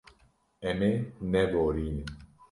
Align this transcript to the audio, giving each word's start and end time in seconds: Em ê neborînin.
Em 0.69 0.79
ê 0.91 0.93
neborînin. 1.31 2.07